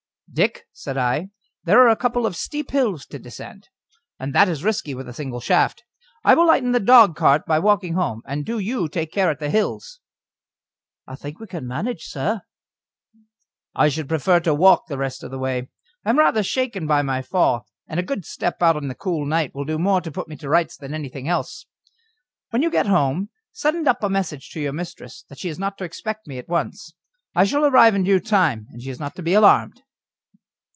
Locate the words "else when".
21.27-22.61